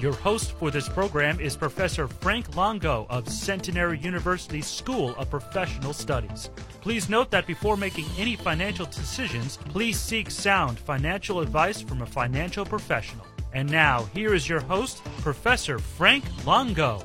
[0.00, 5.92] Your host for this program is Professor Frank Longo of Centenary University School of Professional
[5.92, 6.50] Studies.
[6.80, 12.06] Please note that before making any financial decisions, please seek sound financial advice from a
[12.06, 13.26] financial professional.
[13.52, 17.02] And now, here is your host, Professor Frank Longo.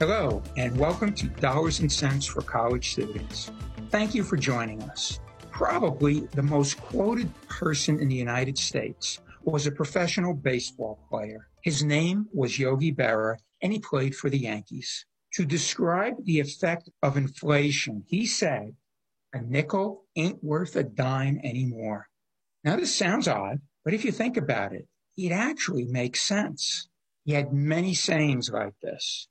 [0.00, 3.52] Hello, and welcome to Dollars and Cents for College Students.
[3.90, 5.20] Thank you for joining us.
[5.52, 11.48] Probably the most quoted person in the United States was a professional baseball player.
[11.62, 15.06] His name was Yogi Berra, and he played for the Yankees.
[15.34, 18.74] To describe the effect of inflation, he said,
[19.32, 22.08] a nickel ain't worth a dime anymore.
[22.64, 26.88] Now, this sounds odd, but if you think about it, it actually makes sense.
[27.24, 29.28] He had many sayings like this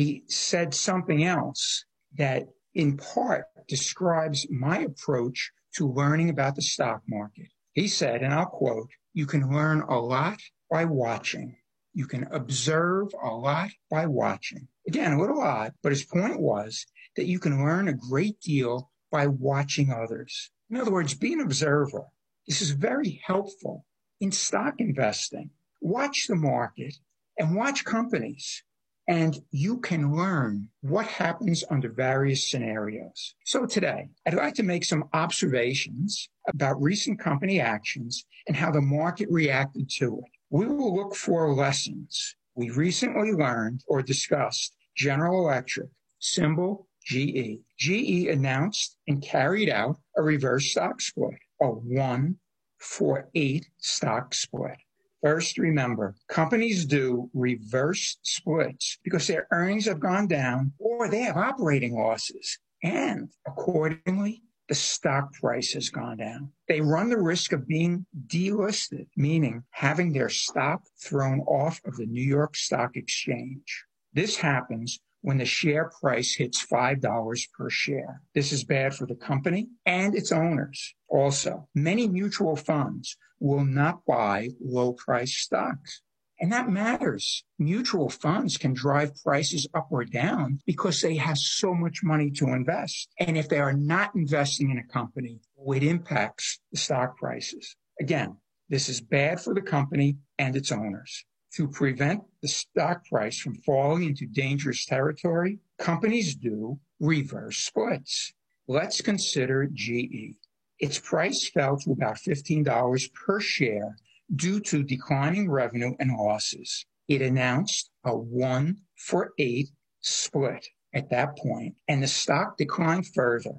[0.00, 1.84] he said something else
[2.16, 7.48] that in part describes my approach to learning about the stock market.
[7.72, 10.40] He said, and I'll quote, you can learn a lot
[10.70, 11.56] by watching.
[11.92, 14.68] You can observe a lot by watching.
[14.86, 18.90] Again, a little odd, but his point was that you can learn a great deal
[19.10, 20.50] by watching others.
[20.70, 22.06] In other words, be an observer.
[22.46, 23.84] This is very helpful
[24.20, 25.50] in stock investing.
[25.80, 26.96] Watch the market
[27.38, 28.62] and watch companies
[29.10, 33.34] and you can learn what happens under various scenarios.
[33.44, 38.80] So today, I'd like to make some observations about recent company actions and how the
[38.80, 40.30] market reacted to it.
[40.50, 42.36] We will look for lessons.
[42.54, 45.88] We recently learned or discussed General Electric,
[46.20, 47.58] symbol GE.
[47.80, 52.36] GE announced and carried out a reverse stock split, a one
[52.78, 54.78] for eight stock split.
[55.22, 61.36] First, remember, companies do reverse splits because their earnings have gone down or they have
[61.36, 62.58] operating losses.
[62.82, 66.52] And accordingly, the stock price has gone down.
[66.68, 72.06] They run the risk of being delisted, meaning having their stock thrown off of the
[72.06, 73.84] New York Stock Exchange.
[74.14, 78.22] This happens when the share price hits $5 per share.
[78.34, 80.94] This is bad for the company and its owners.
[81.08, 86.02] Also, many mutual funds will not buy low price stocks.
[86.40, 87.44] And that matters.
[87.58, 92.46] Mutual funds can drive prices up or down because they have so much money to
[92.46, 93.10] invest.
[93.18, 97.76] And if they are not investing in a company, it impacts the stock prices.
[98.00, 98.38] Again,
[98.70, 101.26] this is bad for the company and its owners.
[101.54, 108.32] To prevent the stock price from falling into dangerous territory, companies do reverse splits.
[108.68, 110.36] Let's consider GE.
[110.78, 113.96] Its price fell to about $15 per share
[114.34, 116.86] due to declining revenue and losses.
[117.08, 123.54] It announced a one for eight split at that point, and the stock declined further.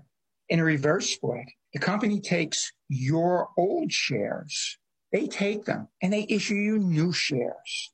[0.47, 4.77] In a reverse split, the company takes your old shares,
[5.11, 7.91] they take them and they issue you new shares,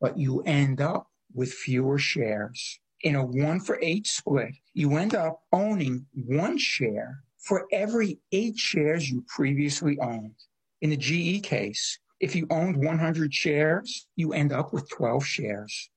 [0.00, 2.80] but you end up with fewer shares.
[3.02, 8.58] In a one for eight split, you end up owning one share for every eight
[8.58, 10.34] shares you previously owned.
[10.80, 15.90] In the GE case, if you owned 100 shares, you end up with 12 shares.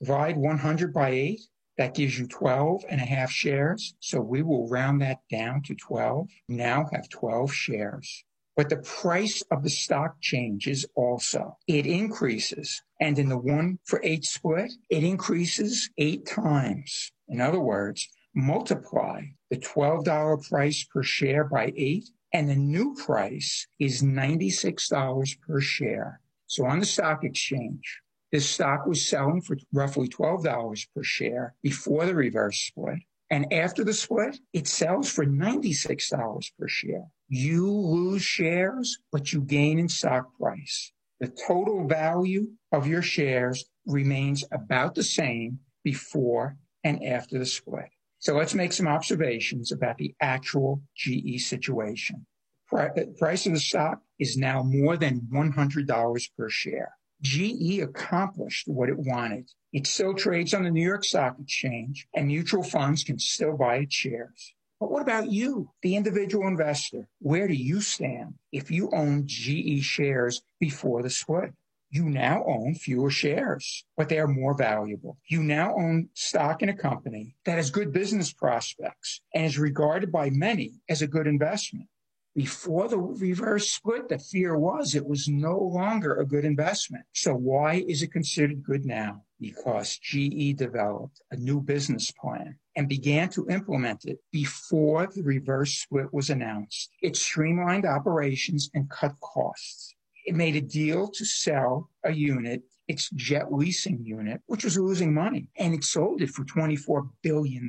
[0.00, 1.40] Divide 100 by 8,
[1.78, 3.94] that gives you 12 and a half shares.
[4.00, 6.28] So we will round that down to 12.
[6.48, 8.24] Now have 12 shares.
[8.54, 11.56] But the price of the stock changes also.
[11.66, 12.82] It increases.
[13.00, 17.12] And in the one for eight split, it increases eight times.
[17.28, 23.66] In other words, multiply the $12 price per share by eight, and the new price
[23.78, 26.20] is $96 per share.
[26.46, 32.06] So on the stock exchange, this stock was selling for roughly $12 per share before
[32.06, 33.00] the reverse split.
[33.32, 37.06] And after the split, it sells for $96 per share.
[37.28, 40.92] You lose shares, but you gain in stock price.
[41.18, 47.88] The total value of your shares remains about the same before and after the split.
[48.18, 52.26] So let's make some observations about the actual GE situation.
[52.68, 56.92] Price of the stock is now more than $100 per share.
[57.22, 59.50] GE accomplished what it wanted.
[59.72, 63.76] It still trades on the New York Stock Exchange and mutual funds can still buy
[63.76, 64.54] its shares.
[64.80, 67.08] But what about you, the individual investor?
[67.20, 71.52] Where do you stand if you own GE shares before the split?
[71.92, 75.18] you now own fewer shares, but they are more valuable.
[75.28, 80.10] You now own stock in a company that has good business prospects and is regarded
[80.10, 81.86] by many as a good investment.
[82.34, 87.04] Before the reverse split, the fear was it was no longer a good investment.
[87.12, 89.24] So why is it considered good now?
[89.38, 95.74] Because GE developed a new business plan and began to implement it before the reverse
[95.74, 96.90] split was announced.
[97.02, 99.94] It streamlined operations and cut costs.
[100.24, 105.12] It made a deal to sell a unit, its jet leasing unit, which was losing
[105.12, 107.68] money, and it sold it for $24 billion.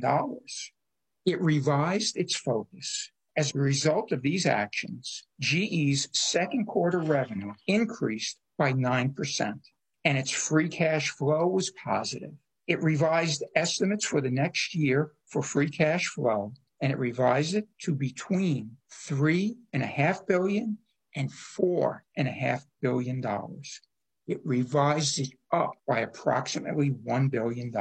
[1.25, 8.37] It revised its focus as a result of these actions, GE's second quarter revenue increased
[8.57, 9.59] by 9%,
[10.05, 12.33] and its free cash flow was positive.
[12.67, 17.67] It revised estimates for the next year for free cash flow, and it revised it
[17.79, 18.77] to between
[19.07, 20.77] $3.5 billion
[21.15, 23.23] and $4.5 billion.
[24.27, 27.73] It revised it up by approximately $1 billion.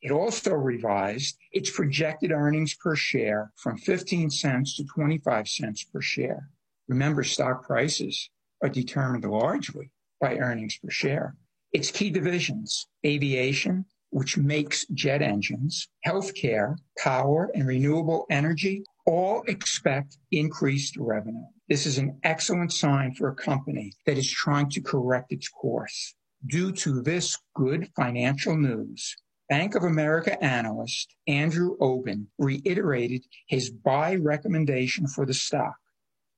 [0.00, 6.00] It also revised its projected earnings per share from 15 cents to 25 cents per
[6.00, 6.48] share.
[6.88, 8.30] Remember, stock prices
[8.62, 9.90] are determined largely
[10.20, 11.34] by earnings per share.
[11.72, 20.18] Its key divisions, aviation, which makes jet engines, healthcare, power, and renewable energy, all expect
[20.32, 21.46] increased revenue.
[21.68, 26.14] This is an excellent sign for a company that is trying to correct its course.
[26.46, 29.16] Due to this good financial news,
[29.48, 35.76] Bank of America analyst Andrew Obin reiterated his buy recommendation for the stock.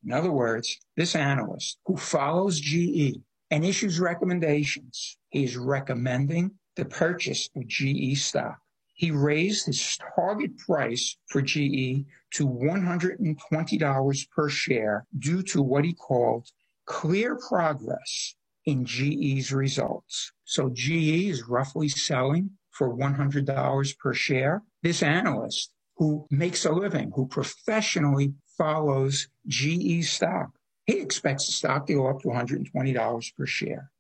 [0.05, 3.17] In other words, this analyst who follows GE
[3.51, 8.59] and issues recommendations, he is recommending the purchase of GE stock.
[8.99, 15.95] He raised his target price for GE to $120 per share due to what he
[15.95, 16.49] called
[16.85, 18.35] clear progress
[18.65, 20.33] in GE's results.
[20.43, 24.65] So GE is roughly selling for $100 per share.
[24.83, 30.51] This analyst who makes a living, who professionally follows GE stock,
[30.87, 33.93] he expects the stock to go up to $120 per share.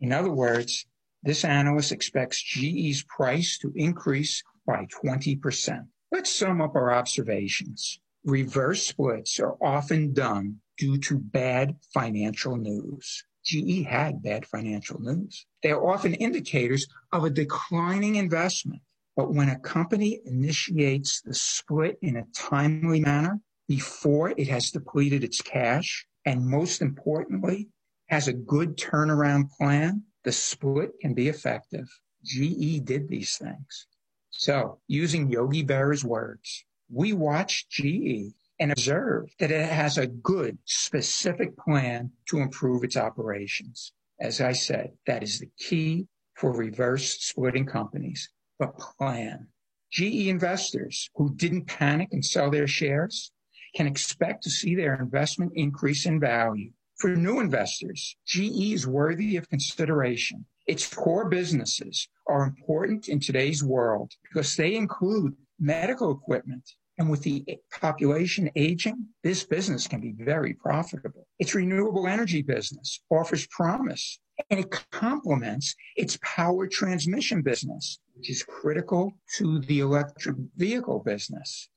[0.00, 0.86] In other words,
[1.26, 5.86] this analyst expects GE's price to increase by 20%.
[6.12, 7.98] Let's sum up our observations.
[8.24, 13.24] Reverse splits are often done due to bad financial news.
[13.44, 15.46] GE had bad financial news.
[15.62, 18.82] They are often indicators of a declining investment.
[19.16, 25.24] But when a company initiates the split in a timely manner before it has depleted
[25.24, 27.68] its cash, and most importantly,
[28.08, 31.88] has a good turnaround plan, the split can be effective.
[32.24, 33.86] GE did these things.
[34.30, 40.58] So, using Yogi Berra's words, we watched GE and observed that it has a good,
[40.64, 43.92] specific plan to improve its operations.
[44.18, 48.28] As I said, that is the key for reverse splitting companies,
[48.58, 49.46] but plan.
[49.92, 53.30] GE investors who didn't panic and sell their shares
[53.76, 56.72] can expect to see their investment increase in value.
[56.98, 63.62] For new investors, GE is worthy of consideration its core businesses are important in today's
[63.62, 66.68] world because they include medical equipment.
[66.98, 67.44] And with the
[67.78, 71.26] population aging, this business can be very profitable.
[71.38, 74.18] Its renewable energy business offers promise
[74.50, 81.68] and it complements its power transmission business, which is critical to the electric vehicle business.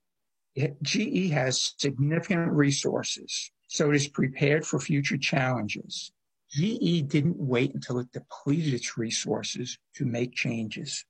[0.81, 6.11] GE has significant resources, so it is prepared for future challenges.
[6.49, 11.05] GE didn't wait until it depleted its resources to make changes.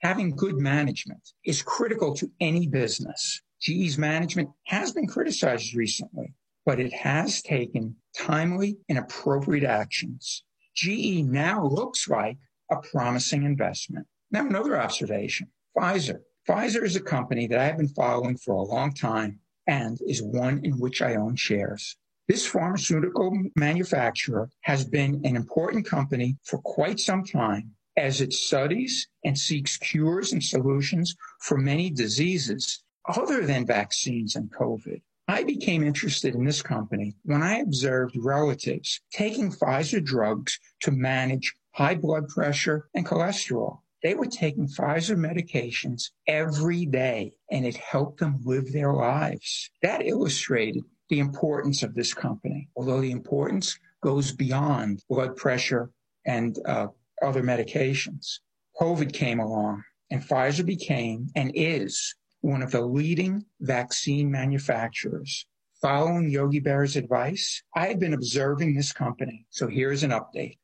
[0.00, 3.42] Having good management is critical to any business.
[3.60, 6.32] GE's management has been criticized recently,
[6.64, 10.44] but it has taken timely and appropriate actions.
[10.76, 12.38] GE now looks like
[12.70, 14.06] a promising investment.
[14.30, 16.20] Now, another observation Pfizer.
[16.48, 20.60] Pfizer is a company that I've been following for a long time and is one
[20.64, 21.96] in which I own shares.
[22.26, 29.08] This pharmaceutical manufacturer has been an important company for quite some time as it studies
[29.24, 35.02] and seeks cures and solutions for many diseases other than vaccines and COVID.
[35.28, 41.54] I became interested in this company when I observed relatives taking Pfizer drugs to manage
[41.72, 43.80] high blood pressure and cholesterol.
[44.02, 49.70] They were taking Pfizer medications every day and it helped them live their lives.
[49.82, 55.90] That illustrated the importance of this company, although the importance goes beyond blood pressure
[56.26, 56.88] and uh,
[57.22, 58.40] other medications.
[58.80, 65.46] COVID came along and Pfizer became and is one of the leading vaccine manufacturers.
[65.80, 69.46] Following Yogi Berra's advice, I had been observing this company.
[69.50, 70.58] So here's an update.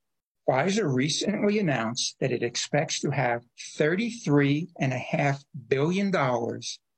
[0.49, 3.43] Pfizer recently announced that it expects to have
[3.79, 6.13] $33.5 billion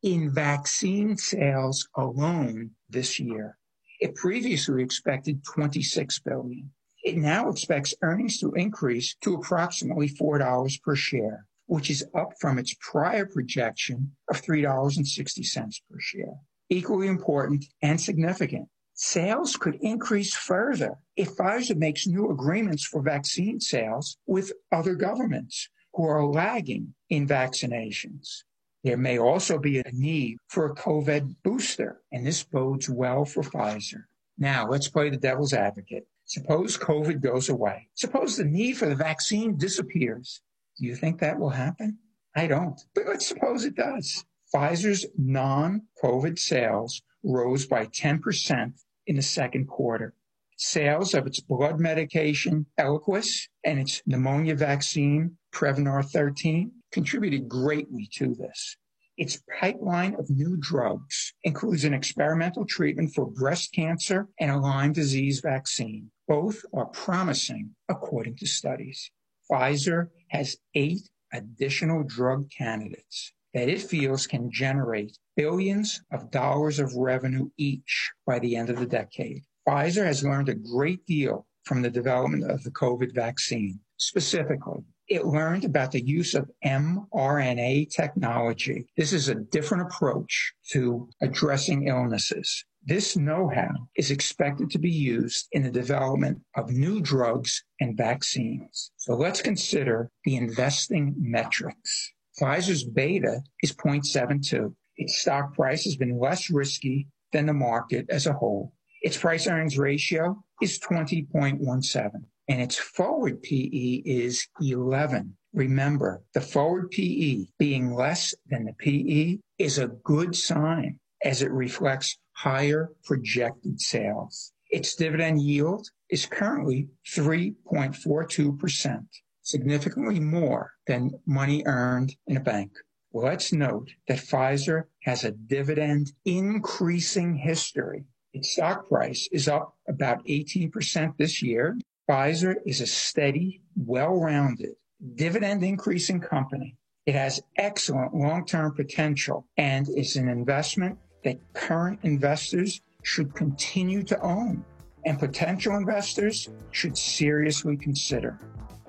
[0.03, 3.59] in vaccine sales alone this year.
[4.01, 6.71] It previously expected 26 billion.
[7.03, 12.59] It now expects earnings to increase to approximately $4 per share, which is up from
[12.59, 16.35] its prior projection of $3.60 per share.
[16.69, 23.59] Equally important and significant, sales could increase further if Pfizer makes new agreements for vaccine
[23.59, 28.45] sales with other governments who are lagging in vaccinations.
[28.85, 33.43] There may also be a need for a COVID booster, and this bodes well for
[33.43, 34.05] Pfizer.
[34.39, 36.07] Now, let's play the devil's advocate.
[36.25, 37.89] Suppose COVID goes away.
[37.95, 40.43] Suppose the need for the vaccine disappears.
[40.79, 41.99] Do you think that will happen?
[42.35, 42.81] I don't.
[42.95, 44.25] But let's suppose it does.
[44.53, 48.73] Pfizer's non COVID sales rose by 10%
[49.07, 50.15] in the second quarter.
[50.57, 58.35] Sales of its blood medication, Eliquis, and its pneumonia vaccine, Prevnar 13, contributed greatly to
[58.35, 58.77] this.
[59.19, 64.93] Its pipeline of new drugs includes an experimental treatment for breast cancer and a Lyme
[64.93, 66.11] disease vaccine.
[66.27, 69.11] Both are promising according to studies.
[69.51, 76.95] Pfizer has eight additional drug candidates that it feels can generate billions of dollars of
[76.95, 79.43] revenue each by the end of the decade.
[79.69, 83.79] Pfizer has learned a great deal from the development of the COVID vaccine.
[83.99, 88.87] Specifically, it learned about the use of mRNA technology.
[88.97, 92.65] This is a different approach to addressing illnesses.
[92.85, 98.91] This know-how is expected to be used in the development of new drugs and vaccines.
[98.97, 102.13] So let's consider the investing metrics.
[102.41, 104.75] Pfizer's beta is 0.72.
[104.97, 108.73] Its stock price has been less risky than the market as a whole.
[109.03, 115.37] Its price earnings ratio is 20.17 and its forward PE is 11.
[115.53, 121.51] Remember, the forward PE being less than the PE is a good sign as it
[121.51, 124.53] reflects higher projected sales.
[124.71, 129.07] Its dividend yield is currently 3.42%,
[129.43, 132.73] significantly more than money earned in a bank.
[133.13, 138.07] Let's note that Pfizer has a dividend increasing history.
[138.33, 141.77] Its stock price is up about 18% this year.
[142.09, 144.75] Pfizer is a steady, well-rounded,
[145.15, 146.77] dividend increasing company.
[147.07, 154.21] It has excellent long-term potential and is an investment that current investors should continue to
[154.21, 154.65] own
[155.05, 158.39] and potential investors should seriously consider.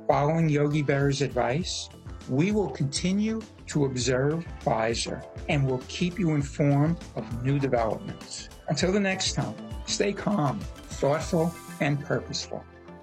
[0.07, 1.89] Following Yogi Berra's advice,
[2.29, 8.49] we will continue to observe Pfizer and will keep you informed of new developments.
[8.69, 9.55] Until the next time,
[9.85, 12.63] stay calm, thoughtful, and purposeful.